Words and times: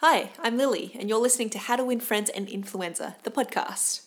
Hi, 0.00 0.30
I'm 0.38 0.56
Lily, 0.56 0.92
and 0.96 1.08
you're 1.08 1.18
listening 1.18 1.50
to 1.50 1.58
How 1.58 1.74
to 1.74 1.82
Win 1.82 1.98
Friends 1.98 2.30
and 2.30 2.48
Influenza, 2.48 3.16
the 3.24 3.32
podcast. 3.32 4.02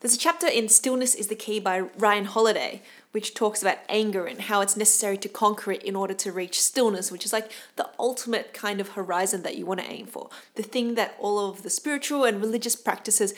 There's 0.00 0.14
a 0.14 0.18
chapter 0.18 0.46
in 0.46 0.70
Stillness 0.70 1.14
is 1.14 1.26
the 1.26 1.34
Key 1.34 1.60
by 1.60 1.80
Ryan 1.80 2.24
Holiday, 2.24 2.80
which 3.10 3.34
talks 3.34 3.60
about 3.60 3.80
anger 3.90 4.24
and 4.24 4.40
how 4.40 4.62
it's 4.62 4.78
necessary 4.78 5.18
to 5.18 5.28
conquer 5.28 5.72
it 5.72 5.82
in 5.82 5.94
order 5.94 6.14
to 6.14 6.32
reach 6.32 6.58
stillness, 6.58 7.12
which 7.12 7.26
is 7.26 7.34
like 7.34 7.52
the 7.76 7.90
ultimate 7.98 8.54
kind 8.54 8.80
of 8.80 8.88
horizon 8.88 9.42
that 9.42 9.58
you 9.58 9.66
want 9.66 9.80
to 9.80 9.92
aim 9.92 10.06
for. 10.06 10.30
The 10.54 10.62
thing 10.62 10.94
that 10.94 11.14
all 11.18 11.50
of 11.50 11.62
the 11.62 11.68
spiritual 11.68 12.24
and 12.24 12.40
religious 12.40 12.74
practices 12.74 13.34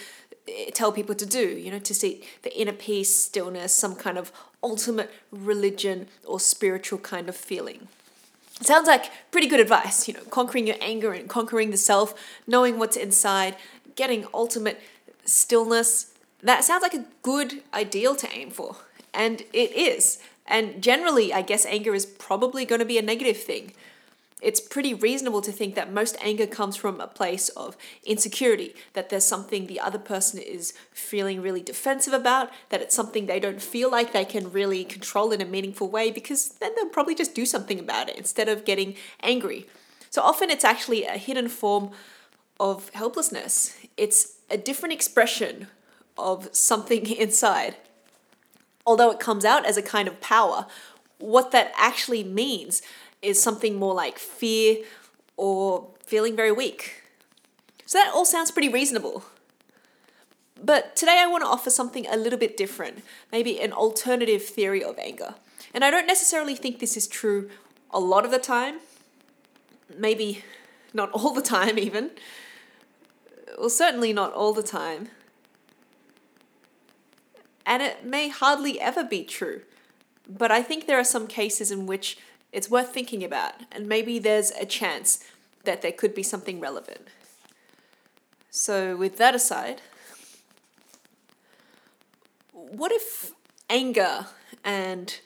eh, 0.47 0.71
tell 0.73 0.93
people 0.93 1.17
to 1.17 1.27
do, 1.27 1.49
you 1.49 1.73
know, 1.73 1.81
to 1.81 1.95
seek 1.95 2.29
the 2.43 2.57
inner 2.57 2.73
peace, 2.73 3.13
stillness, 3.13 3.75
some 3.75 3.97
kind 3.97 4.17
of 4.17 4.31
ultimate 4.63 5.11
religion 5.33 6.07
or 6.25 6.39
spiritual 6.39 7.01
kind 7.01 7.29
of 7.29 7.35
feeling. 7.35 7.89
Sounds 8.61 8.87
like 8.87 9.11
pretty 9.31 9.47
good 9.47 9.61
advice, 9.61 10.07
you 10.07 10.15
know, 10.15 10.23
conquering 10.31 10.67
your 10.67 10.77
anger 10.81 11.13
and 11.13 11.29
conquering 11.29 11.71
the 11.71 11.77
self, 11.77 12.15
knowing 12.47 12.79
what's 12.79 12.97
inside, 12.97 13.57
getting 13.97 14.27
ultimate 14.33 14.81
stillness, 15.25 16.13
that 16.43 16.63
sounds 16.63 16.83
like 16.83 16.95
a 16.95 17.05
good 17.23 17.63
ideal 17.73 18.15
to 18.15 18.31
aim 18.33 18.51
for. 18.51 18.77
And 19.13 19.43
it 19.53 19.73
is. 19.73 20.19
And 20.47 20.83
generally, 20.83 21.33
I 21.33 21.43
guess 21.43 21.65
anger 21.67 21.95
is 21.95 22.05
probably 22.05 22.65
going 22.65 22.81
to 22.81 22.85
be 22.85 22.99
a 22.99 23.03
negative 23.03 23.39
thing. 23.39 23.73
It's 24.45 24.61
pretty 24.61 24.93
reasonable 24.93 25.41
to 25.41 25.51
think 25.51 25.75
that 25.75 25.93
most 25.93 26.17
anger 26.21 26.47
comes 26.47 26.77
from 26.77 27.01
a 27.01 27.07
place 27.07 27.49
of 27.51 27.77
insecurity, 28.05 28.75
that 28.93 29.09
there's 29.09 29.25
something 29.25 29.67
the 29.67 29.81
other 29.81 29.99
person 29.99 30.39
is 30.39 30.75
feeling 30.93 31.41
really 31.41 31.63
defensive 31.63 32.13
about, 32.13 32.51
that 32.69 32.83
it's 32.83 32.95
something 32.95 33.25
they 33.25 33.41
don't 33.41 33.63
feel 33.63 33.91
like 33.91 34.13
they 34.13 34.25
can 34.25 34.53
really 34.53 34.85
control 34.85 35.33
in 35.33 35.41
a 35.41 35.47
meaningful 35.47 35.89
way, 35.89 36.11
because 36.11 36.51
then 36.61 36.73
they'll 36.77 36.91
probably 36.91 37.15
just 37.15 37.35
do 37.35 37.47
something 37.47 37.81
about 37.81 38.11
it 38.11 38.19
instead 38.19 38.49
of 38.49 38.67
getting 38.67 38.95
angry. 39.23 39.67
So 40.11 40.21
often 40.21 40.51
it's 40.51 40.65
actually 40.65 41.05
a 41.05 41.19
hidden 41.19 41.49
form 41.49 41.91
of 42.61 42.91
helplessness. 42.91 43.77
It's 43.97 44.37
a 44.51 44.59
different 44.59 44.93
expression 44.93 45.69
of 46.19 46.55
something 46.55 47.07
inside. 47.11 47.77
Although 48.87 49.11
it 49.11 49.19
comes 49.19 49.47
out 49.47 49.65
as 49.65 49.79
a 49.79 49.83
kind 49.83 50.07
of 50.07 50.21
power, 50.21 50.67
what 51.19 51.53
that 51.53 51.73
actually 51.77 52.23
means 52.23 52.83
is 53.25 53.41
something 53.41 53.77
more 53.77 53.95
like 53.95 54.19
fear 54.19 54.79
or 55.37 55.89
feeling 56.05 56.37
very 56.37 56.53
weak. 56.53 57.03
So 57.87 57.99
that 57.99 58.13
all 58.15 58.25
sounds 58.25 58.51
pretty 58.51 58.69
reasonable. 58.69 59.25
But 60.63 60.97
today 60.97 61.19
I 61.21 61.27
want 61.27 61.43
to 61.43 61.49
offer 61.49 61.71
something 61.71 62.07
a 62.07 62.17
little 62.17 62.39
bit 62.39 62.57
different, 62.57 63.03
maybe 63.33 63.61
an 63.61 63.73
alternative 63.73 64.43
theory 64.43 64.83
of 64.83 64.99
anger. 64.99 65.35
And 65.75 65.85
I 65.85 65.91
don't 65.91 66.07
necessarily 66.07 66.55
think 66.55 66.79
this 66.79 66.97
is 66.97 67.07
true 67.07 67.51
a 67.91 68.01
lot 68.01 68.25
of 68.25 68.31
the 68.31 68.39
time, 68.39 68.81
maybe 69.97 70.43
not 70.93 71.11
all 71.13 71.33
the 71.35 71.43
time, 71.43 71.79
even. 71.79 72.11
Well, 73.59 73.71
certainly 73.71 74.13
not 74.13 74.33
all 74.33 74.53
the 74.53 74.63
time 74.63 75.09
and 77.67 77.83
it 77.83 78.05
may 78.05 78.29
hardly 78.29 78.81
ever 78.81 79.05
be 79.05 79.25
true. 79.25 79.63
But 80.29 80.51
I 80.51 80.63
think 80.63 80.87
there 80.87 80.99
are 80.99 81.05
some 81.05 81.27
cases 81.27 81.71
in 81.71 81.87
which 81.87 82.19
it's 82.55 82.71
worth 82.71 82.95
thinking 82.95 83.25
about, 83.25 83.55
and 83.73 83.89
maybe 83.89 84.21
there's 84.21 84.53
a 84.53 84.65
chance 84.65 85.25
that 85.65 85.83
there 85.83 85.91
could 85.91 86.15
be 86.15 86.23
something 86.23 86.61
relevant. 86.61 87.09
So, 88.49 88.97
with 88.97 89.19
that 89.19 89.35
aside, 89.35 89.81
what 92.53 92.93
if 92.93 93.33
anger 93.69 94.27
and 94.65 95.19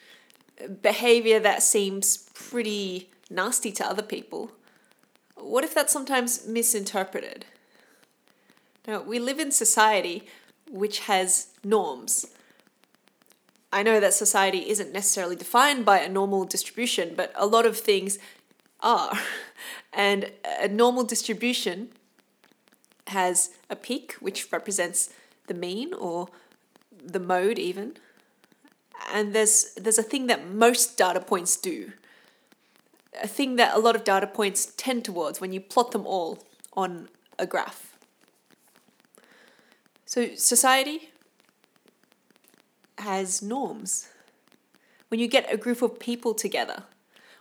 behavior 0.81 1.39
that 1.39 1.63
seems 1.63 2.29
pretty 2.33 3.11
nasty 3.29 3.73
to 3.73 3.87
other 3.87 4.03
people, 4.03 4.53
what 5.35 5.65
if 5.65 5.75
that's 5.75 5.93
sometimes 5.93 6.47
misinterpreted? 6.47 7.45
Now, 8.87 9.03
we 9.03 9.19
live 9.19 9.39
in 9.39 9.53
society 9.53 10.27
which 10.71 11.01
has 11.01 11.49
norms. 11.63 12.27
I 13.73 13.83
know 13.83 14.01
that 14.01 14.15
society 14.15 14.71
isn't 14.71 14.93
necessarily 14.93 15.37
defined 15.37 15.85
by 15.85 16.01
a 16.01 16.09
normal 16.09 16.45
distribution, 16.45 17.15
but 17.15 17.33
a 17.35 17.47
lot 17.47 17.67
of 17.67 17.77
things 17.77 18.19
are. 18.81 19.19
And 19.91 20.31
a 20.61 20.69
normal 20.69 21.03
distribution 21.03 21.89
has 23.09 23.51
a 23.69 23.75
peak, 23.75 24.13
which 24.21 24.53
represents 24.53 25.11
the 25.47 25.55
mean 25.55 25.93
or 25.95 26.29
the 27.03 27.19
mode, 27.19 27.59
even. 27.59 27.97
And 29.13 29.33
there's, 29.33 29.73
there's 29.77 29.99
a 29.99 30.03
thing 30.03 30.27
that 30.27 30.49
most 30.49 30.97
data 30.97 31.21
points 31.21 31.57
do, 31.57 31.93
a 33.21 33.27
thing 33.27 33.57
that 33.57 33.75
a 33.75 33.79
lot 33.79 33.97
of 33.97 34.05
data 34.05 34.27
points 34.27 34.73
tend 34.77 35.05
towards 35.05 35.41
when 35.41 35.53
you 35.53 35.61
plot 35.61 35.93
them 35.93 36.07
all 36.07 36.39
on 36.75 37.09
a 37.39 37.47
graph. 37.47 37.97
So, 40.05 40.35
society 40.37 41.11
has 42.99 43.43
norms. 43.43 44.09
When 45.09 45.21
you 45.21 45.29
get 45.29 45.53
a 45.53 45.57
group 45.57 45.83
of 45.83 45.99
people 45.99 46.35
together, 46.35 46.85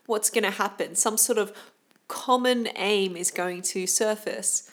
what's 0.05 0.29
going 0.29 0.43
to 0.43 0.51
happen? 0.51 0.95
Some 0.95 1.17
sort 1.17 1.37
of 1.37 1.53
common 2.07 2.69
aim 2.75 3.17
is 3.17 3.31
going 3.31 3.61
to 3.61 3.85
surface. 3.85 4.71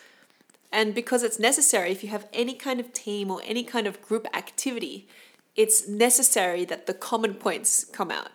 And 0.72 0.94
because 0.94 1.22
it's 1.22 1.38
necessary, 1.38 1.90
if 1.90 2.02
you 2.02 2.10
have 2.10 2.28
any 2.32 2.54
kind 2.54 2.80
of 2.80 2.92
team 2.92 3.30
or 3.30 3.40
any 3.44 3.64
kind 3.64 3.86
of 3.86 4.02
group 4.02 4.26
activity, 4.34 5.08
it's 5.56 5.88
necessary 5.88 6.64
that 6.64 6.86
the 6.86 6.94
common 6.94 7.34
points 7.34 7.84
come 7.84 8.10
out. 8.10 8.30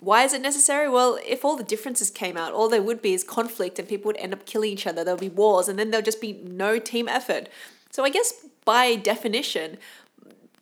Why 0.00 0.24
is 0.24 0.34
it 0.34 0.42
necessary? 0.42 0.88
Well, 0.88 1.18
if 1.24 1.44
all 1.44 1.56
the 1.56 1.62
differences 1.62 2.10
came 2.10 2.36
out, 2.36 2.52
all 2.52 2.68
there 2.68 2.82
would 2.82 3.00
be 3.00 3.14
is 3.14 3.24
conflict 3.24 3.78
and 3.78 3.88
people 3.88 4.08
would 4.08 4.18
end 4.18 4.34
up 4.34 4.44
killing 4.44 4.72
each 4.72 4.86
other. 4.86 5.04
There'll 5.04 5.18
be 5.18 5.28
wars 5.28 5.68
and 5.68 5.78
then 5.78 5.90
there'll 5.90 6.04
just 6.04 6.20
be 6.20 6.32
no 6.44 6.78
team 6.78 7.08
effort. 7.08 7.48
So 7.90 8.04
I 8.04 8.10
guess 8.10 8.32
by 8.64 8.96
definition, 8.96 9.78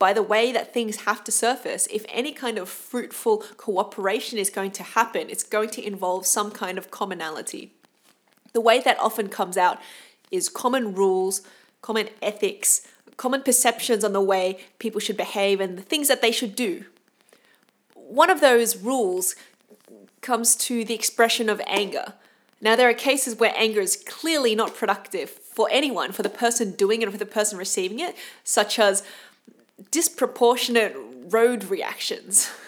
by 0.03 0.13
the 0.13 0.21
way 0.21 0.51
that 0.51 0.75
things 0.75 1.03
have 1.03 1.23
to 1.23 1.31
surface, 1.31 1.87
if 1.87 2.05
any 2.09 2.33
kind 2.33 2.59
of 2.59 2.69
fruitful 2.69 3.39
cooperation 3.57 4.37
is 4.37 4.51
going 4.51 4.73
to 4.73 4.83
happen, 4.83 5.31
it's 5.31 5.45
going 5.45 5.71
to 5.71 5.87
involve 5.87 6.27
some 6.27 6.51
kind 6.51 6.77
of 6.77 6.91
commonality. 6.91 7.73
The 8.53 8.61
way 8.61 8.81
that 8.81 8.99
often 8.99 9.29
comes 9.29 9.57
out 9.57 9.79
is 10.33 10.49
common 10.49 10.93
rules, 10.93 11.43
common 11.83 12.09
ethics, 12.21 12.85
common 13.17 13.43
perceptions 13.43 14.03
on 14.03 14.13
the 14.13 14.21
way 14.21 14.59
people 14.81 14.99
should 15.01 15.17
behave 15.17 15.61
and 15.61 15.79
the 15.79 15.83
things 15.83 16.09
that 16.09 16.21
they 16.21 16.33
should 16.33 16.57
do. 16.57 16.85
One 17.95 18.29
of 18.29 18.41
those 18.41 18.77
rules 18.77 19.37
comes 20.21 20.57
to 20.67 20.85
the 20.85 20.95
expression 20.95 21.49
of 21.49 21.63
anger. 21.69 22.15
Now, 22.61 22.75
there 22.75 22.89
are 22.89 22.95
cases 22.95 23.37
where 23.39 23.55
anger 23.57 23.81
is 23.81 24.03
clearly 24.05 24.57
not 24.57 24.75
productive 24.75 25.31
for 25.31 25.69
anyone, 25.71 26.11
for 26.11 26.25
the 26.25 26.29
person 26.29 26.73
doing 26.73 27.03
it 27.03 27.09
or 27.09 27.13
for 27.13 27.19
the 27.19 27.25
person 27.25 27.57
receiving 27.57 28.01
it, 28.01 28.17
such 28.43 28.81
as 28.81 29.05
disproportionate 29.91 30.97
road 31.29 31.65
reactions. 31.65 32.51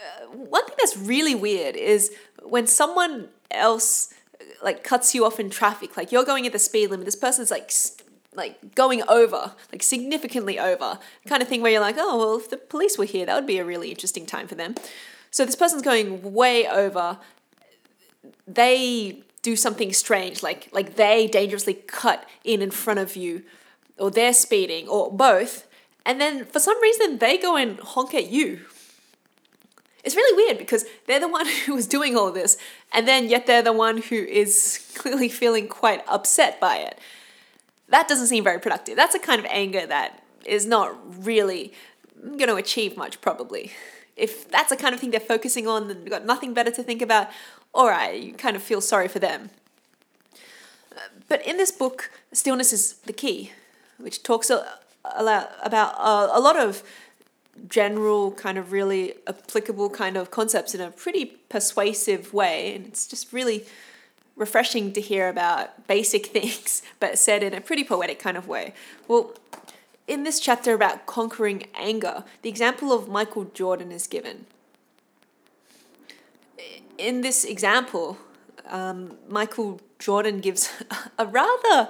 Uh, 0.00 0.28
one 0.28 0.64
thing 0.64 0.76
that's 0.78 0.96
really 0.96 1.34
weird 1.34 1.76
is 1.76 2.10
when 2.42 2.66
someone 2.66 3.28
else 3.50 4.14
like 4.62 4.82
cuts 4.82 5.14
you 5.14 5.24
off 5.24 5.38
in 5.38 5.50
traffic, 5.50 5.96
like 5.96 6.12
you're 6.12 6.24
going 6.24 6.46
at 6.46 6.52
the 6.52 6.58
speed 6.58 6.90
limit, 6.90 7.04
this 7.04 7.16
person's 7.16 7.50
like 7.50 7.70
like 8.34 8.74
going 8.74 9.02
over, 9.08 9.52
like 9.72 9.82
significantly 9.82 10.58
over, 10.58 10.98
kind 11.26 11.42
of 11.42 11.48
thing 11.48 11.60
where 11.60 11.72
you're 11.72 11.80
like, 11.80 11.96
oh 11.98 12.16
well, 12.16 12.36
if 12.38 12.48
the 12.48 12.56
police 12.56 12.96
were 12.96 13.04
here, 13.04 13.26
that 13.26 13.34
would 13.34 13.46
be 13.46 13.58
a 13.58 13.64
really 13.64 13.90
interesting 13.90 14.24
time 14.24 14.46
for 14.46 14.54
them. 14.54 14.74
So 15.30 15.44
this 15.44 15.56
person's 15.56 15.82
going 15.82 16.32
way 16.32 16.66
over. 16.66 17.18
They 18.46 19.22
do 19.42 19.56
something 19.56 19.92
strange, 19.92 20.42
like 20.42 20.68
like 20.72 20.96
they 20.96 21.26
dangerously 21.26 21.74
cut 21.74 22.28
in 22.44 22.62
in 22.62 22.70
front 22.70 23.00
of 23.00 23.16
you, 23.16 23.42
or 24.00 24.10
they're 24.10 24.32
speeding, 24.32 24.88
or 24.88 25.12
both, 25.12 25.66
and 26.04 26.20
then 26.20 26.44
for 26.44 26.58
some 26.58 26.80
reason 26.80 27.18
they 27.18 27.38
go 27.38 27.56
and 27.56 27.78
honk 27.80 28.14
at 28.14 28.30
you. 28.30 28.60
It's 30.02 30.16
really 30.16 30.44
weird 30.44 30.58
because 30.58 30.86
they're 31.06 31.20
the 31.20 31.28
one 31.28 31.46
who 31.66 31.74
was 31.74 31.86
doing 31.86 32.16
all 32.16 32.32
this, 32.32 32.56
and 32.92 33.06
then 33.06 33.28
yet 33.28 33.46
they're 33.46 33.62
the 33.62 33.72
one 33.72 33.98
who 33.98 34.16
is 34.16 34.92
clearly 34.96 35.28
feeling 35.28 35.68
quite 35.68 36.02
upset 36.08 36.60
by 36.60 36.76
it. 36.78 36.98
That 37.88 38.08
doesn't 38.08 38.28
seem 38.28 38.44
very 38.44 38.60
productive. 38.60 38.96
That's 38.96 39.14
a 39.14 39.18
kind 39.18 39.40
of 39.40 39.46
anger 39.50 39.84
that 39.86 40.22
is 40.46 40.64
not 40.64 41.24
really 41.24 41.72
going 42.22 42.48
to 42.48 42.56
achieve 42.56 42.96
much, 42.96 43.20
probably. 43.20 43.72
If 44.16 44.48
that's 44.50 44.70
the 44.70 44.76
kind 44.76 44.94
of 44.94 45.00
thing 45.00 45.10
they're 45.10 45.20
focusing 45.20 45.66
on, 45.66 45.88
then 45.88 46.00
they've 46.00 46.10
got 46.10 46.24
nothing 46.24 46.54
better 46.54 46.70
to 46.70 46.82
think 46.82 47.02
about, 47.02 47.28
all 47.74 47.88
right, 47.88 48.20
you 48.20 48.32
kind 48.34 48.54
of 48.54 48.62
feel 48.62 48.80
sorry 48.80 49.08
for 49.08 49.18
them. 49.18 49.50
But 51.28 51.46
in 51.46 51.56
this 51.56 51.70
book, 51.70 52.10
Stillness 52.32 52.72
is 52.72 52.94
the 52.94 53.12
Key, 53.12 53.52
which 54.02 54.22
talks 54.22 54.50
a, 54.50 54.78
a, 55.04 55.22
lot 55.22 55.50
about 55.62 55.94
a, 55.98 56.38
a 56.38 56.40
lot 56.40 56.56
of 56.56 56.82
general, 57.68 58.32
kind 58.32 58.58
of 58.58 58.72
really 58.72 59.14
applicable 59.26 59.90
kind 59.90 60.16
of 60.16 60.30
concepts 60.30 60.74
in 60.74 60.80
a 60.80 60.90
pretty 60.90 61.26
persuasive 61.48 62.32
way. 62.32 62.74
And 62.74 62.86
it's 62.86 63.06
just 63.06 63.32
really 63.32 63.66
refreshing 64.36 64.92
to 64.92 65.00
hear 65.00 65.28
about 65.28 65.86
basic 65.86 66.26
things, 66.36 66.82
but 66.98 67.18
said 67.18 67.42
in 67.42 67.54
a 67.54 67.60
pretty 67.60 67.84
poetic 67.84 68.18
kind 68.18 68.36
of 68.36 68.48
way. 68.48 68.74
Well, 69.08 69.34
in 70.08 70.24
this 70.24 70.40
chapter 70.40 70.74
about 70.74 71.06
conquering 71.06 71.66
anger, 71.74 72.24
the 72.42 72.48
example 72.48 72.92
of 72.92 73.08
Michael 73.08 73.44
Jordan 73.44 73.92
is 73.92 74.06
given 74.06 74.46
in 77.00 77.22
this 77.22 77.44
example, 77.44 78.18
um, 78.68 79.16
Michael 79.28 79.80
Jordan 79.98 80.40
gives 80.40 80.70
a 81.18 81.26
rather 81.26 81.88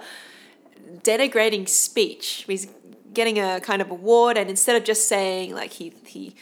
denigrating 1.02 1.68
speech. 1.68 2.44
He's 2.46 2.68
getting 3.12 3.38
a 3.38 3.60
kind 3.60 3.82
of 3.82 3.90
award, 3.90 4.36
and 4.36 4.48
instead 4.48 4.76
of 4.76 4.84
just 4.84 5.08
saying 5.08 5.54
like 5.54 5.72
he 5.72 5.92
he 6.06 6.34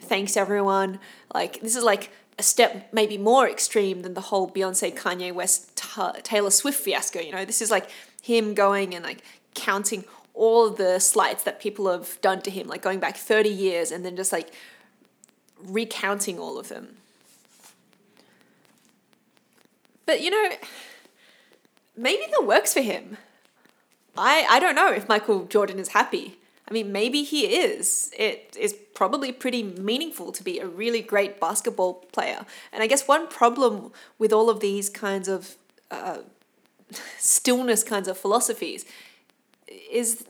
thanks 0.00 0.36
everyone, 0.36 0.98
like 1.34 1.60
this 1.60 1.76
is 1.76 1.84
like 1.84 2.10
a 2.38 2.42
step 2.42 2.88
maybe 2.92 3.16
more 3.16 3.48
extreme 3.48 4.02
than 4.02 4.14
the 4.14 4.20
whole 4.20 4.50
Beyonce, 4.50 4.94
Kanye 4.94 5.32
West, 5.32 5.76
Taylor 6.22 6.50
Swift 6.50 6.78
fiasco. 6.78 7.20
You 7.20 7.32
know, 7.32 7.44
this 7.44 7.62
is 7.62 7.70
like 7.70 7.88
him 8.22 8.54
going 8.54 8.94
and 8.94 9.04
like 9.04 9.22
counting 9.54 10.04
all 10.34 10.68
the 10.68 10.98
slights 10.98 11.44
that 11.44 11.60
people 11.60 11.90
have 11.90 12.20
done 12.20 12.42
to 12.42 12.50
him, 12.50 12.68
like 12.68 12.82
going 12.82 13.00
back 13.00 13.16
30 13.16 13.48
years 13.48 13.90
and 13.90 14.04
then 14.04 14.16
just 14.16 14.32
like 14.32 14.52
recounting 15.64 16.38
all 16.38 16.58
of 16.58 16.68
them. 16.68 16.96
But 20.04 20.20
you 20.20 20.30
know, 20.30 20.50
maybe 21.96 22.24
that 22.30 22.46
works 22.46 22.74
for 22.74 22.82
him. 22.82 23.16
I, 24.18 24.46
I 24.48 24.58
don't 24.58 24.74
know 24.74 24.92
if 24.92 25.08
Michael 25.08 25.46
Jordan 25.46 25.78
is 25.78 25.88
happy. 25.88 26.38
I 26.68 26.72
mean, 26.72 26.90
maybe 26.90 27.22
he 27.22 27.46
is. 27.46 28.10
It 28.18 28.56
is 28.58 28.74
probably 28.94 29.30
pretty 29.30 29.62
meaningful 29.62 30.32
to 30.32 30.42
be 30.42 30.58
a 30.58 30.66
really 30.66 31.00
great 31.00 31.38
basketball 31.38 31.94
player. 32.12 32.44
And 32.72 32.82
I 32.82 32.86
guess 32.88 33.06
one 33.06 33.28
problem 33.28 33.92
with 34.18 34.32
all 34.32 34.50
of 34.50 34.60
these 34.60 34.90
kinds 34.90 35.28
of 35.28 35.54
uh, 35.90 36.18
stillness 37.18 37.84
kinds 37.84 38.08
of 38.08 38.18
philosophies 38.18 38.84
is 39.90 40.24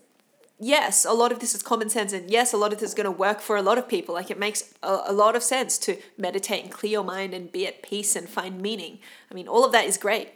yes, 0.58 1.04
a 1.04 1.12
lot 1.12 1.32
of 1.32 1.40
this 1.40 1.54
is 1.54 1.62
common 1.62 1.88
sense, 1.88 2.12
and 2.12 2.30
yes, 2.30 2.52
a 2.52 2.56
lot 2.56 2.72
of 2.72 2.80
this 2.80 2.90
is 2.90 2.94
going 2.94 3.04
to 3.04 3.10
work 3.10 3.40
for 3.40 3.56
a 3.56 3.62
lot 3.62 3.78
of 3.78 3.88
people. 3.88 4.14
Like 4.14 4.30
it 4.30 4.38
makes 4.38 4.74
a, 4.82 5.02
a, 5.06 5.12
lot 5.12 5.36
of 5.36 5.42
sense 5.42 5.78
to 5.78 5.96
meditate 6.16 6.64
and 6.64 6.72
clear 6.72 6.92
your 6.92 7.04
mind 7.04 7.34
and 7.34 7.52
be 7.52 7.66
at 7.66 7.82
peace 7.82 8.16
and 8.16 8.28
find 8.28 8.60
meaning. 8.60 8.98
I 9.30 9.34
mean, 9.34 9.48
all 9.48 9.64
of 9.64 9.72
that 9.72 9.86
is 9.86 9.98
great. 9.98 10.28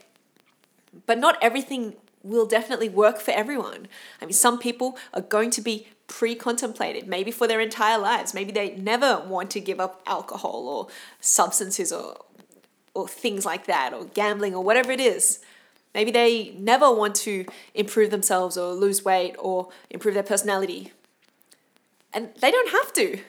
But 1.06 1.18
not 1.18 1.38
everything 1.40 1.94
will 2.22 2.46
definitely 2.46 2.88
work 2.88 3.20
for 3.20 3.30
everyone. 3.30 3.88
I 4.20 4.26
mean, 4.26 4.32
some 4.32 4.58
people 4.58 4.98
are 5.14 5.22
going 5.22 5.50
to 5.50 5.60
be 5.60 5.88
pre 6.06 6.34
contemplated, 6.34 7.06
maybe 7.06 7.30
for 7.30 7.46
their 7.46 7.60
entire 7.60 7.98
lives. 7.98 8.34
Maybe 8.34 8.52
they 8.52 8.76
never 8.76 9.22
want 9.26 9.50
to 9.52 9.60
give 9.60 9.80
up 9.80 10.02
alcohol 10.06 10.68
or 10.68 10.88
substances 11.20 11.92
or, 11.92 12.18
or 12.94 13.08
things 13.08 13.46
like 13.46 13.66
that, 13.66 13.94
or 13.94 14.04
gambling 14.06 14.54
or 14.54 14.62
whatever 14.62 14.92
it 14.92 15.00
is. 15.00 15.40
Maybe 15.94 16.10
they 16.10 16.54
never 16.56 16.92
want 16.92 17.14
to 17.16 17.46
improve 17.74 18.10
themselves 18.10 18.56
or 18.56 18.72
lose 18.72 19.04
weight 19.04 19.34
or 19.38 19.70
improve 19.88 20.14
their 20.14 20.22
personality. 20.22 20.92
And 22.12 22.30
they 22.40 22.50
don't 22.50 22.70
have 22.70 22.92
to. 22.94 23.20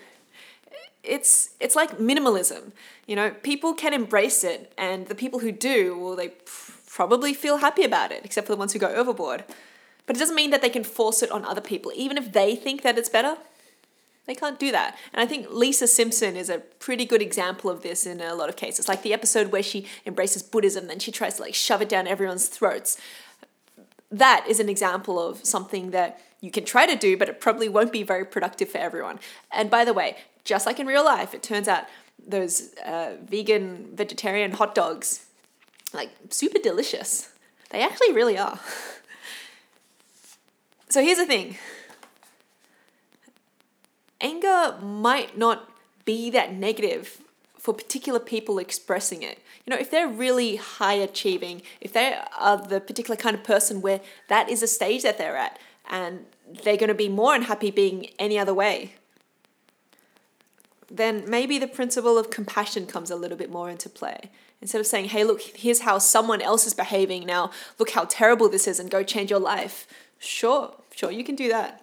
It's 1.03 1.51
it's 1.59 1.75
like 1.75 1.97
minimalism. 1.97 2.71
You 3.07 3.15
know, 3.15 3.31
people 3.31 3.73
can 3.73 3.93
embrace 3.93 4.43
it 4.43 4.71
and 4.77 5.07
the 5.07 5.15
people 5.15 5.39
who 5.39 5.51
do, 5.51 5.97
well 5.97 6.15
they 6.15 6.33
probably 6.91 7.33
feel 7.33 7.57
happy 7.57 7.83
about 7.83 8.11
it, 8.11 8.21
except 8.25 8.45
for 8.45 8.53
the 8.53 8.59
ones 8.59 8.73
who 8.73 8.79
go 8.79 8.93
overboard. 8.93 9.45
But 10.05 10.17
it 10.17 10.19
doesn't 10.19 10.35
mean 10.35 10.51
that 10.51 10.61
they 10.61 10.69
can 10.69 10.83
force 10.83 11.23
it 11.23 11.31
on 11.31 11.45
other 11.45 11.61
people, 11.61 11.93
even 11.95 12.17
if 12.17 12.33
they 12.33 12.53
think 12.53 12.81
that 12.81 12.97
it's 12.97 13.07
better. 13.07 13.38
They 14.25 14.35
can't 14.35 14.59
do 14.59 14.71
that. 14.73 14.97
And 15.13 15.21
I 15.21 15.25
think 15.25 15.47
Lisa 15.49 15.88
Simpson 15.88 16.35
is 16.35 16.49
a 16.49 16.59
pretty 16.59 17.05
good 17.05 17.21
example 17.21 17.69
of 17.69 17.81
this 17.81 18.05
in 18.05 18.19
a 18.19 18.35
lot 18.35 18.49
of 18.49 18.57
cases. 18.57 18.89
Like 18.89 19.03
the 19.03 19.13
episode 19.13 19.51
where 19.53 19.63
she 19.63 19.88
embraces 20.05 20.43
Buddhism, 20.43 20.88
then 20.88 20.99
she 20.99 21.11
tries 21.11 21.38
to 21.38 21.43
like 21.43 21.55
shove 21.55 21.81
it 21.81 21.89
down 21.89 22.07
everyone's 22.07 22.47
throats. 22.47 22.97
That 24.11 24.45
is 24.47 24.59
an 24.59 24.67
example 24.67 25.17
of 25.25 25.45
something 25.45 25.91
that 25.91 26.19
you 26.41 26.51
can 26.51 26.65
try 26.65 26.85
to 26.85 26.95
do, 26.97 27.15
but 27.15 27.29
it 27.29 27.39
probably 27.39 27.69
won't 27.69 27.93
be 27.93 28.03
very 28.03 28.25
productive 28.25 28.69
for 28.69 28.79
everyone. 28.79 29.19
And 29.49 29.69
by 29.69 29.85
the 29.85 29.93
way, 29.93 30.17
just 30.43 30.65
like 30.65 30.79
in 30.79 30.88
real 30.88 31.05
life, 31.05 31.33
it 31.33 31.41
turns 31.41 31.69
out 31.69 31.85
those 32.27 32.73
uh, 32.85 33.15
vegan, 33.23 33.89
vegetarian 33.93 34.51
hot 34.51 34.75
dogs, 34.75 35.25
like 35.93 36.09
super 36.29 36.59
delicious. 36.59 37.29
They 37.69 37.81
actually 37.81 38.13
really 38.13 38.38
are. 38.38 38.59
so 40.89 41.01
here's 41.01 41.17
the 41.17 41.25
thing 41.25 41.57
anger 44.19 44.77
might 44.81 45.38
not 45.38 45.69
be 46.05 46.29
that 46.29 46.53
negative 46.53 47.21
for 47.57 47.73
particular 47.73 48.19
people 48.19 48.57
expressing 48.57 49.21
it. 49.21 49.39
You 49.65 49.71
know, 49.71 49.79
if 49.79 49.91
they're 49.91 50.07
really 50.07 50.55
high 50.55 50.95
achieving, 50.95 51.61
if 51.79 51.93
they 51.93 52.17
are 52.39 52.57
the 52.57 52.81
particular 52.81 53.15
kind 53.15 53.35
of 53.35 53.43
person 53.43 53.81
where 53.81 54.01
that 54.29 54.49
is 54.49 54.63
a 54.63 54.67
stage 54.67 55.03
that 55.03 55.17
they're 55.17 55.38
at, 55.38 55.59
and 55.89 56.25
they're 56.63 56.77
going 56.77 56.88
to 56.89 56.95
be 56.95 57.09
more 57.09 57.35
unhappy 57.35 57.69
being 57.69 58.07
any 58.17 58.39
other 58.39 58.53
way, 58.53 58.93
then 60.93 61.29
maybe 61.29 61.57
the 61.57 61.67
principle 61.67 62.17
of 62.17 62.29
compassion 62.29 62.85
comes 62.85 63.09
a 63.09 63.15
little 63.15 63.38
bit 63.38 63.49
more 63.49 63.69
into 63.69 63.89
play. 63.89 64.31
Instead 64.61 64.81
of 64.81 64.88
saying, 64.88 65.05
hey, 65.05 65.23
look, 65.23 65.41
here's 65.41 65.81
how 65.81 65.97
someone 65.97 66.41
else 66.41 66.67
is 66.67 66.73
behaving 66.73 67.25
now, 67.25 67.49
look 67.79 67.91
how 67.91 68.05
terrible 68.05 68.49
this 68.49 68.67
is, 68.67 68.79
and 68.79 68.91
go 68.91 69.01
change 69.01 69.31
your 69.31 69.39
life. 69.39 69.88
Sure, 70.19 70.75
sure, 70.93 71.11
you 71.11 71.23
can 71.23 71.35
do 71.35 71.49
that 71.49 71.81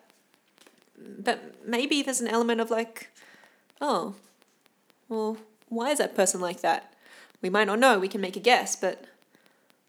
but 1.18 1.54
maybe 1.66 2.02
there's 2.02 2.20
an 2.20 2.28
element 2.28 2.60
of 2.60 2.70
like, 2.70 3.10
oh, 3.80 4.14
well, 5.08 5.38
why 5.68 5.90
is 5.90 5.98
that 5.98 6.16
person 6.16 6.40
like 6.40 6.60
that? 6.60 6.92
We 7.40 7.50
might 7.50 7.66
not 7.66 7.78
know, 7.78 7.98
we 7.98 8.08
can 8.08 8.20
make 8.20 8.36
a 8.36 8.40
guess, 8.40 8.76
but 8.76 9.04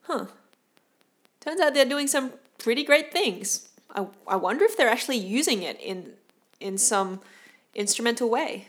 huh. 0.04 0.26
Turns 1.40 1.62
out 1.62 1.74
they're 1.74 1.86
doing 1.86 2.08
some 2.08 2.34
pretty 2.58 2.84
great 2.84 3.12
things. 3.12 3.70
I, 3.96 4.08
I 4.28 4.36
wonder 4.36 4.66
if 4.66 4.78
they're 4.78 4.90
actually 4.90 5.18
using 5.18 5.64
it 5.64 5.80
in 5.80 6.14
in 6.60 6.78
some 6.78 7.22
instrumental 7.74 8.30
way. 8.30 8.68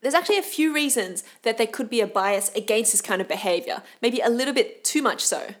There's 0.00 0.14
actually 0.14 0.38
a 0.38 0.42
few 0.42 0.74
reasons 0.74 1.24
that 1.42 1.58
there 1.58 1.66
could 1.66 1.90
be 1.90 2.00
a 2.00 2.06
bias 2.06 2.50
against 2.54 2.92
this 2.92 3.02
kind 3.02 3.20
of 3.20 3.28
behavior, 3.28 3.82
maybe 4.00 4.20
a 4.20 4.30
little 4.30 4.54
bit 4.54 4.82
too 4.82 5.02
much 5.02 5.24
so. 5.24 5.54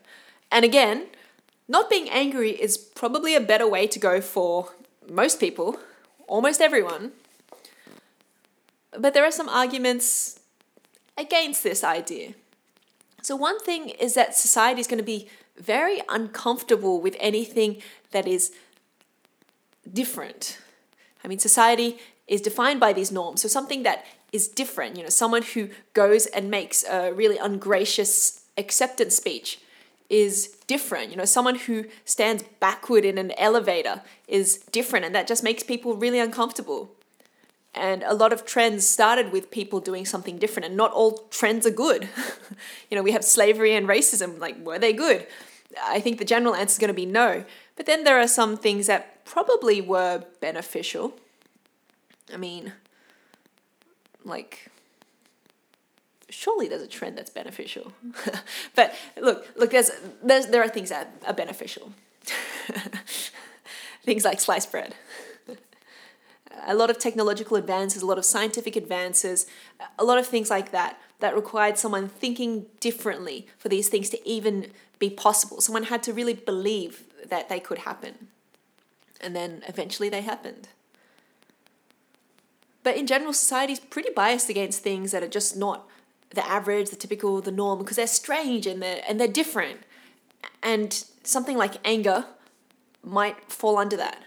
And 0.50 0.64
again, 0.64 1.06
not 1.68 1.90
being 1.90 2.08
angry 2.08 2.50
is 2.50 2.76
probably 2.76 3.34
a 3.34 3.40
better 3.40 3.68
way 3.68 3.86
to 3.86 3.98
go 3.98 4.20
for 4.20 4.72
most 5.08 5.38
people, 5.38 5.78
almost 6.26 6.60
everyone. 6.60 7.12
But 8.98 9.14
there 9.14 9.24
are 9.24 9.30
some 9.30 9.48
arguments 9.48 10.40
against 11.16 11.62
this 11.62 11.84
idea. 11.84 12.34
So, 13.22 13.36
one 13.36 13.60
thing 13.60 13.90
is 13.90 14.14
that 14.14 14.34
society 14.34 14.80
is 14.80 14.86
going 14.86 14.98
to 14.98 15.04
be 15.04 15.28
very 15.58 16.00
uncomfortable 16.08 17.00
with 17.00 17.16
anything 17.20 17.82
that 18.12 18.26
is 18.26 18.52
different. 19.92 20.58
I 21.22 21.28
mean, 21.28 21.38
society 21.38 21.98
is 22.30 22.40
defined 22.40 22.80
by 22.80 22.94
these 22.94 23.10
norms. 23.12 23.42
So, 23.42 23.48
something 23.48 23.82
that 23.82 24.06
is 24.32 24.48
different, 24.48 24.96
you 24.96 25.02
know, 25.02 25.10
someone 25.10 25.42
who 25.42 25.68
goes 25.92 26.26
and 26.26 26.50
makes 26.50 26.84
a 26.84 27.12
really 27.12 27.36
ungracious 27.36 28.44
acceptance 28.56 29.16
speech 29.16 29.58
is 30.08 30.56
different. 30.66 31.10
You 31.10 31.16
know, 31.16 31.24
someone 31.24 31.56
who 31.56 31.84
stands 32.04 32.44
backward 32.60 33.04
in 33.04 33.18
an 33.18 33.32
elevator 33.32 34.02
is 34.28 34.58
different, 34.70 35.04
and 35.04 35.14
that 35.14 35.26
just 35.26 35.42
makes 35.42 35.62
people 35.64 35.94
really 35.94 36.20
uncomfortable. 36.20 36.92
And 37.74 38.02
a 38.04 38.14
lot 38.14 38.32
of 38.32 38.44
trends 38.44 38.86
started 38.86 39.32
with 39.32 39.50
people 39.50 39.80
doing 39.80 40.06
something 40.06 40.38
different, 40.38 40.66
and 40.66 40.76
not 40.76 40.92
all 40.92 41.18
trends 41.30 41.66
are 41.66 41.70
good. 41.70 42.08
you 42.90 42.96
know, 42.96 43.02
we 43.02 43.12
have 43.12 43.24
slavery 43.24 43.74
and 43.74 43.88
racism. 43.88 44.38
Like, 44.38 44.56
were 44.64 44.78
they 44.78 44.92
good? 44.92 45.26
I 45.82 46.00
think 46.00 46.18
the 46.18 46.24
general 46.24 46.54
answer 46.54 46.74
is 46.74 46.78
going 46.78 46.88
to 46.88 46.94
be 46.94 47.06
no. 47.06 47.44
But 47.76 47.86
then 47.86 48.04
there 48.04 48.20
are 48.20 48.28
some 48.28 48.56
things 48.56 48.86
that 48.86 49.24
probably 49.24 49.80
were 49.80 50.24
beneficial. 50.40 51.14
I 52.32 52.36
mean, 52.36 52.72
like 54.24 54.70
surely 56.30 56.68
there's 56.68 56.82
a 56.82 56.86
trend 56.86 57.18
that's 57.18 57.30
beneficial. 57.30 57.92
but 58.74 58.94
look, 59.20 59.46
look, 59.56 59.70
there's, 59.70 59.90
there's 60.22 60.46
there 60.46 60.62
are 60.62 60.68
things 60.68 60.88
that 60.88 61.12
are 61.26 61.34
beneficial. 61.34 61.92
things 64.04 64.24
like 64.24 64.40
sliced 64.40 64.70
bread. 64.70 64.94
a 66.66 66.74
lot 66.74 66.90
of 66.90 66.98
technological 66.98 67.56
advances, 67.56 68.02
a 68.02 68.06
lot 68.06 68.18
of 68.18 68.24
scientific 68.24 68.76
advances, 68.76 69.46
a 69.98 70.04
lot 70.04 70.18
of 70.18 70.26
things 70.26 70.50
like 70.50 70.70
that 70.70 70.98
that 71.18 71.34
required 71.34 71.76
someone 71.76 72.08
thinking 72.08 72.66
differently 72.80 73.46
for 73.58 73.68
these 73.68 73.88
things 73.88 74.08
to 74.10 74.28
even 74.28 74.70
be 74.98 75.10
possible. 75.10 75.60
Someone 75.60 75.84
had 75.84 76.02
to 76.04 76.12
really 76.12 76.34
believe 76.34 77.04
that 77.28 77.48
they 77.48 77.60
could 77.60 77.78
happen. 77.78 78.28
And 79.20 79.36
then 79.36 79.62
eventually 79.68 80.08
they 80.08 80.22
happened. 80.22 80.68
But 82.82 82.96
in 82.96 83.06
general, 83.06 83.32
society 83.32 83.74
is 83.74 83.80
pretty 83.80 84.10
biased 84.14 84.48
against 84.48 84.82
things 84.82 85.12
that 85.12 85.22
are 85.22 85.28
just 85.28 85.56
not 85.56 85.86
the 86.30 86.46
average, 86.46 86.90
the 86.90 86.96
typical, 86.96 87.40
the 87.40 87.52
norm, 87.52 87.78
because 87.78 87.96
they're 87.96 88.06
strange 88.06 88.66
and 88.66 88.80
they're 88.82 89.02
and 89.08 89.20
they're 89.20 89.28
different. 89.28 89.80
And 90.62 91.04
something 91.22 91.56
like 91.56 91.74
anger 91.84 92.26
might 93.02 93.50
fall 93.50 93.76
under 93.78 93.96
that. 93.96 94.22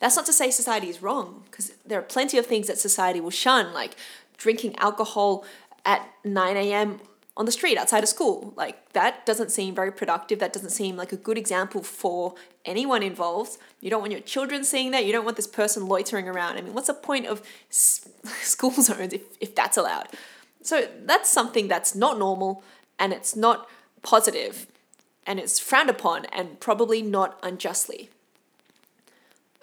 That's 0.00 0.16
not 0.16 0.26
to 0.26 0.32
say 0.32 0.50
society 0.50 0.88
is 0.88 1.02
wrong, 1.02 1.44
because 1.46 1.72
there 1.86 1.98
are 1.98 2.02
plenty 2.02 2.36
of 2.36 2.46
things 2.46 2.66
that 2.66 2.78
society 2.78 3.20
will 3.20 3.30
shun, 3.30 3.72
like 3.72 3.96
drinking 4.36 4.76
alcohol 4.76 5.44
at 5.84 6.06
9 6.24 6.56
a.m. 6.56 7.00
on 7.36 7.44
the 7.44 7.52
street 7.52 7.76
outside 7.76 8.02
of 8.02 8.08
school. 8.08 8.54
Like, 8.56 8.92
that 8.92 9.26
doesn't 9.26 9.50
seem 9.50 9.74
very 9.74 9.92
productive. 9.92 10.38
That 10.38 10.52
doesn't 10.52 10.70
seem 10.70 10.96
like 10.96 11.12
a 11.12 11.16
good 11.16 11.36
example 11.36 11.82
for 11.82 12.34
anyone 12.64 13.02
involved. 13.02 13.58
You 13.80 13.90
don't 13.90 14.00
want 14.00 14.12
your 14.12 14.22
children 14.22 14.64
seeing 14.64 14.90
that. 14.92 15.04
You 15.04 15.12
don't 15.12 15.24
want 15.24 15.36
this 15.36 15.46
person 15.46 15.86
loitering 15.86 16.28
around. 16.28 16.56
I 16.56 16.62
mean, 16.62 16.72
what's 16.72 16.86
the 16.86 16.94
point 16.94 17.26
of 17.26 17.42
school 17.70 18.70
zones 18.70 19.12
if, 19.12 19.22
if 19.40 19.54
that's 19.54 19.76
allowed? 19.76 20.08
So 20.62 20.88
that's 21.04 21.28
something 21.28 21.68
that's 21.68 21.94
not 21.94 22.18
normal 22.18 22.64
and 22.98 23.12
it's 23.12 23.36
not 23.36 23.68
positive 24.02 24.66
and 25.26 25.38
it's 25.38 25.58
frowned 25.58 25.90
upon 25.90 26.24
and 26.26 26.58
probably 26.60 27.02
not 27.02 27.38
unjustly. 27.42 28.10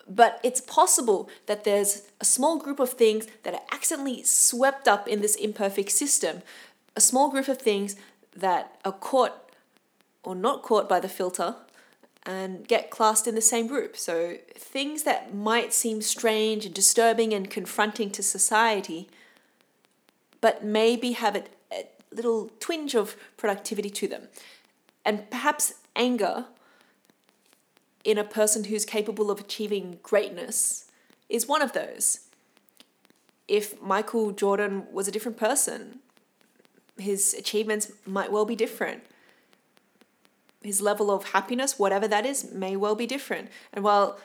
But 0.08 0.39
it's 0.44 0.62
possible 0.62 1.30
that 1.46 1.63
there's 1.63 2.03
a 2.20 2.25
small 2.25 2.58
group 2.58 2.80
of 2.80 2.92
things 2.92 3.27
that 3.44 3.53
are 3.53 3.62
accidentally 3.72 4.24
swept 4.24 4.88
up 4.88 5.08
in 5.08 5.22
this 5.22 5.36
imperfect 5.36 5.92
system, 5.92 6.42
a 6.95 7.01
small 7.01 7.29
group 7.29 7.47
of 7.47 7.59
things 7.59 7.95
that 8.35 8.79
are 8.85 8.91
caught 8.91 9.51
or 10.23 10.35
not 10.35 10.62
caught 10.63 10.88
by 10.88 11.00
the 11.00 11.09
filter 11.09 11.55
and 12.25 12.67
get 12.67 12.89
classed 12.89 13.27
in 13.27 13.35
the 13.35 13.41
same 13.41 13.67
group. 13.67 13.97
So 13.97 14.38
things 14.55 15.03
that 15.03 15.35
might 15.35 15.73
seem 15.73 16.01
strange 16.01 16.65
and 16.65 16.73
disturbing 16.73 17.33
and 17.33 17.50
confronting 17.50 18.12
to 18.12 18.23
society, 18.23 19.09
but 20.39 20.63
maybe 20.63 21.12
have 21.13 21.35
a, 21.35 21.43
a 21.71 21.85
little 22.12 22.51
twinge 22.59 22.95
of 22.95 23.17
productivity 23.35 23.89
to 23.89 24.07
them. 24.07 24.29
And 25.03 25.29
perhaps 25.29 25.73
anger 25.95 26.45
in 28.03 28.17
a 28.17 28.23
person 28.23 28.65
who's 28.65 28.85
capable 28.85 29.29
of 29.29 29.39
achieving 29.39 30.00
greatness 30.01 30.85
is 31.29 31.47
one 31.47 31.62
of 31.62 31.73
those. 31.73 32.21
If 33.47 33.81
Michael 33.81 34.31
Jordan 34.31 34.88
was 34.91 35.07
a 35.07 35.12
different 35.12 35.38
person, 35.38 36.00
his 36.97 37.33
achievements 37.33 37.91
might 38.05 38.31
well 38.31 38.45
be 38.45 38.55
different. 38.55 39.03
His 40.62 40.81
level 40.81 41.12
of 41.12 41.29
happiness, 41.29 41.77
whatever 41.77 42.07
that 42.07 42.25
is, 42.25 42.51
may 42.51 42.75
well 42.75 42.95
be 42.95 43.05
different. 43.05 43.50
And 43.73 43.83
while 43.83 44.19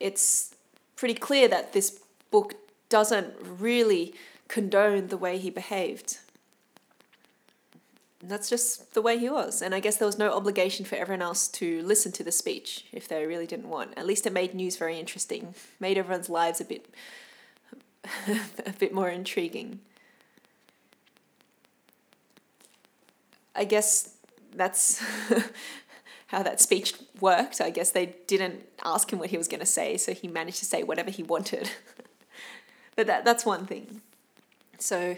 it's 0.00 0.54
pretty 0.96 1.14
clear 1.14 1.46
that 1.48 1.72
this 1.72 2.00
book 2.30 2.54
doesn't 2.88 3.34
really 3.40 4.14
condone 4.48 5.08
the 5.08 5.16
way 5.16 5.38
he 5.38 5.50
behaved, 5.50 6.18
that's 8.22 8.48
just 8.48 8.94
the 8.94 9.02
way 9.02 9.18
he 9.18 9.28
was. 9.28 9.62
And 9.62 9.74
I 9.74 9.80
guess 9.80 9.96
there 9.96 10.06
was 10.06 10.18
no 10.18 10.32
obligation 10.32 10.84
for 10.84 10.96
everyone 10.96 11.22
else 11.22 11.48
to 11.48 11.82
listen 11.82 12.12
to 12.12 12.24
the 12.24 12.32
speech 12.32 12.86
if 12.92 13.06
they 13.06 13.26
really 13.26 13.46
didn't 13.46 13.68
want. 13.68 13.96
At 13.96 14.06
least 14.06 14.26
it 14.26 14.32
made 14.32 14.54
news 14.54 14.76
very 14.76 14.98
interesting, 14.98 15.54
made 15.78 15.98
everyone's 15.98 16.30
lives 16.30 16.60
a 16.60 16.64
bit 16.64 16.86
a 18.66 18.72
bit 18.78 18.92
more 18.92 19.08
intriguing. 19.08 19.80
I 23.56 23.64
guess 23.64 24.14
that's 24.54 25.02
how 26.28 26.42
that 26.42 26.60
speech 26.60 26.94
worked. 27.20 27.60
I 27.60 27.70
guess 27.70 27.90
they 27.90 28.14
didn't 28.26 28.66
ask 28.84 29.12
him 29.12 29.18
what 29.18 29.30
he 29.30 29.38
was 29.38 29.48
going 29.48 29.60
to 29.60 29.66
say, 29.66 29.96
so 29.96 30.12
he 30.12 30.28
managed 30.28 30.58
to 30.58 30.64
say 30.64 30.82
whatever 30.82 31.10
he 31.10 31.22
wanted. 31.22 31.70
but 32.96 33.06
that 33.06 33.24
that's 33.24 33.46
one 33.46 33.66
thing. 33.66 34.02
So 34.78 35.16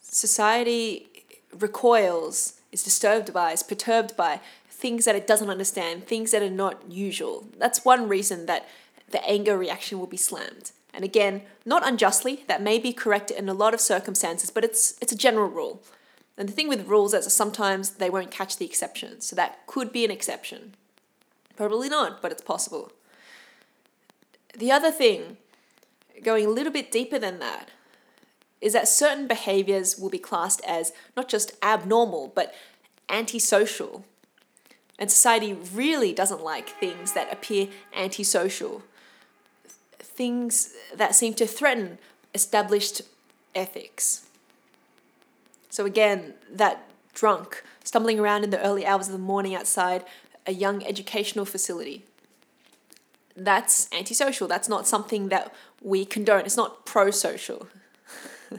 society 0.00 1.08
recoils, 1.52 2.60
is 2.72 2.82
disturbed 2.82 3.32
by, 3.32 3.52
is 3.52 3.62
perturbed 3.62 4.16
by 4.16 4.40
things 4.68 5.04
that 5.04 5.16
it 5.16 5.26
doesn't 5.26 5.50
understand, 5.50 6.06
things 6.06 6.30
that 6.30 6.42
are 6.42 6.50
not 6.50 6.90
usual. 6.90 7.46
That's 7.58 7.84
one 7.84 8.08
reason 8.08 8.46
that 8.46 8.68
the 9.10 9.24
anger 9.26 9.56
reaction 9.56 9.98
will 9.98 10.06
be 10.06 10.16
slammed. 10.16 10.72
And 10.92 11.04
again, 11.04 11.42
not 11.64 11.86
unjustly, 11.86 12.44
that 12.48 12.62
may 12.62 12.78
be 12.78 12.92
correct 12.92 13.30
in 13.30 13.48
a 13.48 13.54
lot 13.54 13.74
of 13.74 13.80
circumstances, 13.80 14.50
but 14.50 14.64
it's 14.64 14.96
it's 15.00 15.12
a 15.12 15.16
general 15.16 15.48
rule. 15.48 15.82
And 16.38 16.48
the 16.48 16.52
thing 16.52 16.68
with 16.68 16.86
rules 16.86 17.14
is 17.14 17.24
that 17.24 17.30
sometimes 17.30 17.92
they 17.92 18.10
won't 18.10 18.30
catch 18.30 18.56
the 18.56 18.66
exception. 18.66 19.20
So 19.20 19.34
that 19.36 19.66
could 19.66 19.92
be 19.92 20.04
an 20.04 20.10
exception. 20.10 20.74
Probably 21.56 21.88
not, 21.88 22.20
but 22.20 22.32
it's 22.32 22.42
possible. 22.42 22.92
The 24.54 24.70
other 24.70 24.90
thing, 24.90 25.38
going 26.22 26.46
a 26.46 26.50
little 26.50 26.72
bit 26.72 26.92
deeper 26.92 27.18
than 27.18 27.38
that, 27.38 27.70
is 28.60 28.72
that 28.72 28.88
certain 28.88 29.26
behaviors 29.26 29.98
will 29.98 30.10
be 30.10 30.18
classed 30.18 30.60
as 30.66 30.92
not 31.16 31.28
just 31.28 31.52
abnormal, 31.62 32.32
but 32.34 32.54
antisocial. 33.08 34.04
And 34.98 35.10
society 35.10 35.52
really 35.52 36.12
doesn't 36.12 36.42
like 36.42 36.70
things 36.70 37.12
that 37.12 37.32
appear 37.32 37.68
antisocial, 37.94 38.82
things 39.98 40.72
that 40.94 41.14
seem 41.14 41.34
to 41.34 41.46
threaten 41.46 41.98
established 42.34 43.02
ethics. 43.54 44.25
So, 45.76 45.84
again, 45.84 46.32
that 46.50 46.88
drunk 47.12 47.62
stumbling 47.84 48.18
around 48.18 48.44
in 48.44 48.48
the 48.48 48.58
early 48.64 48.86
hours 48.86 49.08
of 49.08 49.12
the 49.12 49.18
morning 49.18 49.54
outside 49.54 50.06
a 50.46 50.52
young 50.52 50.82
educational 50.82 51.44
facility. 51.44 52.02
That's 53.36 53.86
antisocial. 53.92 54.48
That's 54.48 54.70
not 54.70 54.86
something 54.86 55.28
that 55.28 55.54
we 55.82 56.06
condone. 56.06 56.46
It's 56.46 56.56
not 56.56 56.86
pro 56.86 57.10
social. 57.10 57.68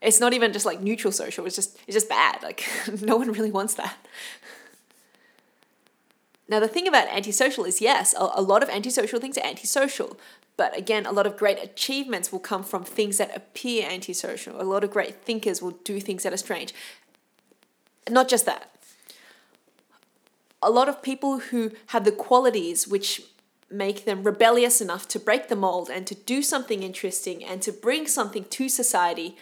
It's 0.00 0.18
not 0.18 0.32
even 0.32 0.54
just 0.54 0.64
like 0.64 0.80
neutral 0.80 1.12
social. 1.12 1.44
It's 1.44 1.56
just 1.56 1.78
it's 1.86 1.94
just 1.94 2.08
bad. 2.08 2.42
Like 2.42 2.66
no 3.02 3.16
one 3.16 3.30
really 3.30 3.50
wants 3.50 3.74
that. 3.74 3.96
Now 6.48 6.58
the 6.58 6.68
thing 6.68 6.88
about 6.88 7.08
antisocial 7.08 7.64
is 7.64 7.82
yes, 7.82 8.14
a, 8.14 8.30
a 8.34 8.42
lot 8.42 8.62
of 8.62 8.70
antisocial 8.70 9.20
things 9.20 9.36
are 9.36 9.44
antisocial. 9.44 10.18
But 10.56 10.76
again, 10.76 11.04
a 11.06 11.12
lot 11.12 11.26
of 11.26 11.36
great 11.36 11.62
achievements 11.62 12.30
will 12.30 12.38
come 12.38 12.62
from 12.62 12.84
things 12.84 13.18
that 13.18 13.36
appear 13.36 13.88
antisocial. 13.88 14.60
A 14.60 14.62
lot 14.62 14.84
of 14.84 14.90
great 14.90 15.22
thinkers 15.22 15.60
will 15.60 15.72
do 15.82 16.00
things 16.00 16.22
that 16.22 16.32
are 16.32 16.38
strange. 16.38 16.72
Not 18.08 18.28
just 18.28 18.46
that. 18.46 18.70
A 20.62 20.70
lot 20.70 20.88
of 20.88 21.02
people 21.02 21.40
who 21.40 21.72
have 21.88 22.04
the 22.04 22.12
qualities 22.12 22.86
which 22.86 23.22
make 23.70 24.04
them 24.04 24.22
rebellious 24.22 24.80
enough 24.80 25.08
to 25.08 25.18
break 25.18 25.48
the 25.48 25.56
mold 25.56 25.90
and 25.90 26.06
to 26.06 26.14
do 26.14 26.42
something 26.42 26.82
interesting 26.82 27.44
and 27.44 27.60
to 27.62 27.72
bring 27.72 28.06
something 28.06 28.44
to 28.44 28.68
society 28.68 29.36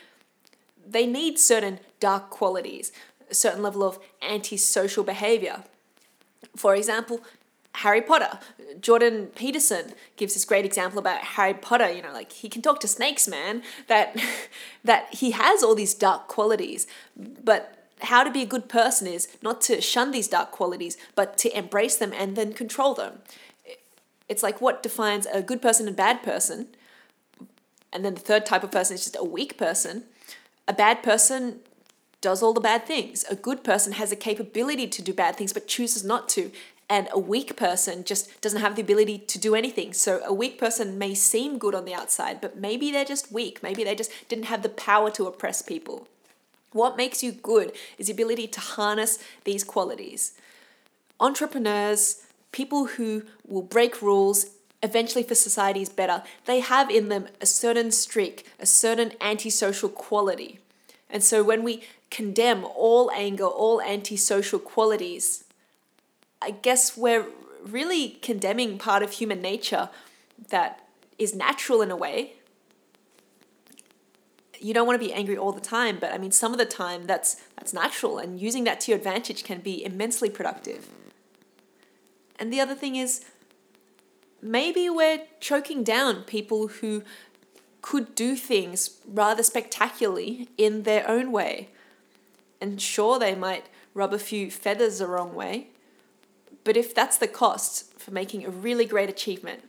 they 0.87 1.07
need 1.07 1.39
certain 1.39 1.81
dark 2.01 2.31
qualities, 2.31 2.93
a 3.31 3.35
certain 3.35 3.63
level 3.63 3.83
of 3.83 3.99
antisocial 4.21 5.05
behavior. 5.05 5.65
For 6.57 6.75
example, 6.75 7.21
Harry 7.77 8.03
Potter. 8.03 8.39
Jordan 8.81 9.27
Peterson 9.35 9.95
gives 10.17 10.35
this 10.35 10.45
great 10.45 10.65
example 10.65 10.99
about 10.99 11.21
Harry 11.21 11.55
Potter, 11.55 11.91
you 11.91 12.03
know, 12.03 12.13
like 12.13 12.33
he 12.33 12.49
can 12.49 12.63
talk 12.63 12.81
to 12.81 12.89
snakes, 12.89 13.27
man, 13.27 13.63
that 13.89 14.17
that 14.85 15.15
he 15.15 15.33
has 15.33 15.63
all 15.63 15.75
these 15.75 15.95
dark 15.95 16.29
qualities, 16.29 16.87
but 17.17 17.79
how 18.03 18.25
to 18.25 18.31
be 18.31 18.43
a 18.43 18.47
good 18.47 18.69
person 18.69 19.07
is 19.07 19.29
not 19.43 19.61
to 19.63 19.81
shun 19.81 20.11
these 20.11 20.29
dark 20.29 20.51
qualities, 20.51 20.97
but 21.15 21.39
to 21.39 21.57
embrace 21.57 21.97
them 21.97 22.13
and 22.13 22.37
then 22.37 22.53
control 22.53 22.95
them. 22.95 23.21
It's 24.29 24.43
like 24.43 24.61
what 24.61 24.83
defines 24.83 25.27
a 25.27 25.43
good 25.43 25.63
person 25.63 25.87
and 25.87 25.97
bad 25.97 26.23
person. 26.23 26.69
And 27.93 28.05
then 28.05 28.15
the 28.15 28.21
third 28.21 28.47
type 28.47 28.65
of 28.65 28.71
person 28.71 28.95
is 28.95 29.03
just 29.03 29.17
a 29.19 29.25
weak 29.25 29.57
person. 29.57 30.05
A 30.67 30.73
bad 30.73 31.03
person 31.03 31.61
does 32.21 32.43
all 32.43 32.53
the 32.53 32.61
bad 32.61 32.87
things. 32.87 33.25
A 33.31 33.37
good 33.37 33.63
person 33.63 33.93
has 33.93 34.11
a 34.11 34.17
capability 34.17 34.87
to 34.87 35.03
do 35.03 35.13
bad 35.13 35.37
things 35.37 35.53
but 35.53 35.69
chooses 35.69 36.03
not 36.03 36.29
to. 36.31 36.51
And 36.93 37.09
a 37.11 37.19
weak 37.19 37.57
person 37.57 38.05
just 38.05 38.39
doesn't 38.43 38.61
have 38.61 38.77
the 38.77 38.83
ability 38.83 39.17
to 39.17 39.39
do 39.39 39.55
anything. 39.55 39.95
So 39.95 40.21
a 40.27 40.35
weak 40.35 40.59
person 40.59 40.99
may 40.99 41.15
seem 41.15 41.57
good 41.57 41.75
on 41.75 41.87
the 41.87 41.95
outside, 41.95 42.39
but 42.39 42.59
maybe 42.59 42.91
they're 42.91 43.07
just 43.07 43.33
weak. 43.33 43.63
Maybe 43.63 43.83
they 43.83 43.95
just 43.95 44.11
didn't 44.29 44.45
have 44.45 44.63
the 44.63 44.69
power 44.69 45.11
to 45.13 45.27
oppress 45.27 45.63
people. 45.63 46.07
What 46.73 46.99
makes 46.99 47.23
you 47.23 47.33
good 47.33 47.73
is 47.97 48.09
the 48.09 48.13
ability 48.13 48.47
to 48.49 48.61
harness 48.61 49.19
these 49.45 49.65
qualities. 49.65 50.35
Entrepreneurs, 51.19 52.27
people 52.53 52.85
who 52.85 53.23
will 53.49 53.63
break 53.63 54.03
rules 54.03 54.51
eventually 54.83 55.25
for 55.25 55.35
societies 55.35 55.89
better, 55.89 56.23
they 56.45 56.61
have 56.61 56.91
in 56.91 57.09
them 57.09 57.27
a 57.41 57.47
certain 57.47 57.91
streak, 57.91 58.47
a 58.61 58.67
certain 58.67 59.13
antisocial 59.19 59.89
quality. 59.89 60.59
And 61.09 61.25
so 61.25 61.43
when 61.43 61.63
we 61.63 61.85
condemn 62.11 62.67
all 62.67 63.11
anger, 63.13 63.47
all 63.47 63.81
antisocial 63.81 64.59
qualities, 64.59 65.45
I 66.43 66.51
guess 66.51 66.97
we're 66.97 67.27
really 67.65 68.19
condemning 68.23 68.79
part 68.79 69.03
of 69.03 69.13
human 69.13 69.41
nature 69.41 69.89
that 70.49 70.87
is 71.19 71.35
natural 71.35 71.83
in 71.83 71.91
a 71.91 71.97
way. 71.97 72.35
You 74.59 74.75
don't 74.75 74.87
want 74.87 75.01
to 75.01 75.07
be 75.07 75.13
angry 75.13 75.37
all 75.37 75.53
the 75.53 75.61
time, 75.61 75.99
but 76.01 76.13
I 76.13 76.19
mean 76.19 76.33
some 76.33 76.53
of 76.53 76.59
the 76.59 76.67
time 76.67 77.07
that's 77.07 77.37
that's 77.57 77.73
natural 77.73 78.19
and 78.19 78.41
using 78.41 78.65
that 78.65 78.81
to 78.83 78.93
your 78.93 78.99
advantage 78.99 79.45
can 79.45 79.61
be 79.61 79.85
immensely 79.85 80.31
productive. 80.31 80.89
And 82.39 82.53
the 82.53 82.61
other 82.61 82.75
thing 82.75 82.97
is 82.97 83.25
maybe 84.41 84.91
we're 84.91 85.23
choking 85.41 85.85
down 85.85 86.23
people 86.25 86.69
who 86.69 87.03
could 87.83 88.15
do 88.15 88.35
things 88.37 88.99
rather 89.07 89.43
spectacularly 89.43 90.49
in 90.57 90.83
their 90.85 91.09
own 91.09 91.33
way. 91.33 91.69
And 92.61 92.81
sure, 92.81 93.19
they 93.19 93.35
might 93.35 93.67
rub 93.95 94.13
a 94.13 94.19
few 94.19 94.51
feathers 94.51 94.99
the 94.99 95.07
wrong 95.07 95.35
way, 95.35 95.69
but 96.65 96.77
if 96.77 96.95
that's 96.95 97.19
the 97.19 97.29
cost 97.29 97.99
for 97.99 98.11
making 98.11 98.45
a 98.45 98.51
really 98.51 98.85
great 98.85 99.09
achievement, 99.09 99.69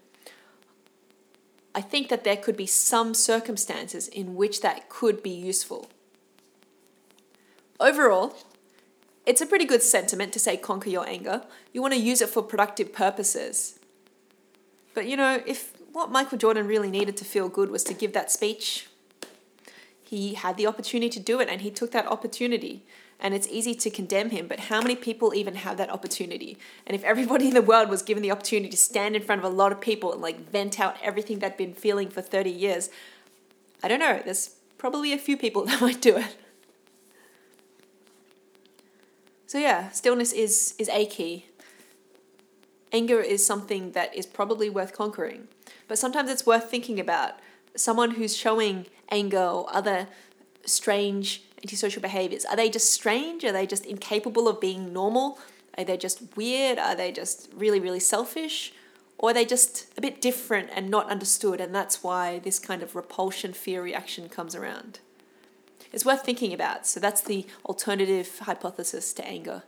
I 1.76 1.82
think 1.82 2.10
that 2.10 2.24
there 2.24 2.38
could 2.38 2.56
be 2.56 2.68
some 2.68 3.14
circumstances 3.14 4.08
in 4.08 4.36
which 4.36 4.62
that 4.62 4.90
could 4.90 5.24
be 5.24 5.32
useful. 5.32 5.90
Overall, 7.80 8.36
it's 9.26 9.42
a 9.42 9.46
pretty 9.46 9.66
good 9.66 9.82
sentiment 9.82 10.34
to 10.34 10.40
say 10.40 10.56
conquer 10.58 10.90
your 10.90 11.08
anger. 11.08 11.44
You 11.72 11.82
want 11.82 11.94
to 11.94 12.00
use 12.00 12.22
it 12.22 12.30
for 12.30 12.44
productive 12.44 12.94
purposes. 12.94 13.80
But 14.94 15.08
you 15.08 15.18
know, 15.18 15.42
if 15.48 15.74
what 15.92 16.12
Michael 16.12 16.38
Jordan 16.38 16.68
really 16.68 16.92
needed 16.92 17.18
to 17.18 17.26
feel 17.26 17.50
good 17.50 17.72
was 17.72 17.84
to 17.86 17.94
give 17.94 18.14
that 18.14 18.32
speech, 18.32 18.88
He 20.04 20.36
had 20.36 20.58
the 20.58 20.68
opportunity 20.68 21.10
to 21.10 21.20
do 21.20 21.40
it 21.40 21.50
and 21.50 21.62
he 21.62 21.72
took 21.72 21.92
that 21.92 22.06
opportunity. 22.06 22.86
And 23.20 23.34
it's 23.34 23.48
easy 23.48 23.74
to 23.76 23.90
condemn 23.90 24.32
him, 24.32 24.48
but 24.48 24.60
how 24.60 24.82
many 24.82 24.96
people 24.96 25.34
even 25.34 25.56
have 25.56 25.78
that 25.78 25.90
opportunity? 25.90 26.58
And 26.86 26.96
if 26.96 27.04
everybody 27.04 27.48
in 27.50 27.54
the 27.54 27.62
world 27.62 27.90
was 27.90 28.02
given 28.02 28.22
the 28.24 28.32
opportunity 28.32 28.70
to 28.70 28.78
stand 28.78 29.16
in 29.16 29.22
front 29.22 29.44
of 29.44 29.52
a 29.52 29.56
lot 29.56 29.72
of 29.72 29.80
people 29.80 30.12
and 30.12 30.22
like 30.22 30.50
vent 30.52 30.80
out 30.80 30.98
everything 31.02 31.40
they'd 31.40 31.58
been 31.58 31.74
feeling 31.74 32.10
for 32.10 32.22
30 32.22 32.50
years, 32.50 32.90
I 33.82 33.88
don't 33.88 34.00
know, 34.00 34.22
there's 34.24 34.56
probably 34.78 35.14
a 35.14 35.18
few 35.18 35.38
people 35.38 35.66
that 35.66 35.82
might 35.82 36.02
do 36.02 36.18
it. 36.18 36.36
So 39.54 39.60
yeah, 39.60 39.92
stillness 39.92 40.34
is 40.34 40.74
is 40.80 40.90
a 40.90 41.06
key. 41.06 41.46
Anger 42.92 43.22
is 43.22 43.46
something 43.46 43.92
that 43.92 44.16
is 44.16 44.26
probably 44.26 44.68
worth 44.68 44.94
conquering. 44.94 45.48
But 45.88 46.00
sometimes 46.00 46.32
it's 46.32 46.44
worth 46.44 46.72
thinking 46.72 47.00
about 47.00 47.34
someone 47.76 48.12
who's 48.12 48.36
showing 48.36 48.88
anger 49.10 49.44
or 49.44 49.68
other 49.72 50.08
strange 50.66 51.44
antisocial 51.64 52.02
behaviors. 52.02 52.46
Are 52.46 52.56
they 52.56 52.70
just 52.70 52.94
strange? 52.94 53.44
Are 53.44 53.52
they 53.52 53.66
just 53.66 53.86
incapable 53.86 54.48
of 54.48 54.60
being 54.60 54.94
normal? 54.94 55.40
Are 55.78 55.84
they 55.84 55.98
just 55.98 56.36
weird? 56.36 56.78
Are 56.78 56.96
they 56.96 57.12
just 57.12 57.50
really, 57.56 57.80
really 57.80 58.00
selfish? 58.00 58.74
Or 59.18 59.30
are 59.30 59.34
they 59.34 59.46
just 59.46 59.88
a 59.98 60.02
bit 60.02 60.22
different 60.22 60.70
and 60.74 60.90
not 60.90 61.10
understood? 61.10 61.62
And 61.62 61.74
that's 61.74 62.04
why 62.04 62.40
this 62.40 62.60
kind 62.60 62.84
of 62.84 62.96
repulsion 62.96 63.54
fear 63.54 63.82
reaction 63.82 64.28
comes 64.30 64.56
around. 64.56 65.00
It's 65.92 66.06
worth 66.06 66.24
thinking 66.26 66.54
about. 66.54 66.86
So 66.86 67.00
that's 67.00 67.22
the 67.22 67.46
alternative 67.66 68.40
hypothesis 68.40 69.14
to 69.14 69.26
anger. 69.26 69.64